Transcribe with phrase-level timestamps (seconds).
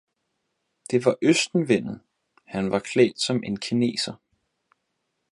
[0.91, 2.01] Det var Østenvinden,
[2.47, 4.13] han var klædt som en kineser.